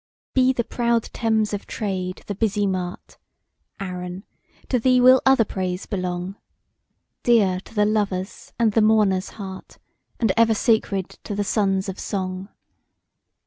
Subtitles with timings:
[0.33, 3.19] BE the proud Thames of trade the busy mart!
[3.79, 4.23] Arun!
[4.67, 6.37] to thee will other praise belong;
[7.21, 9.77] Dear to the lover's and the mourner's heart,
[10.19, 12.49] And ever sacred to the sons of song!